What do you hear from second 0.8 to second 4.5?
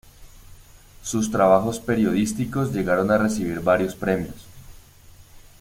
Sus trabajos periodísticos llegaron a recibir varios premios.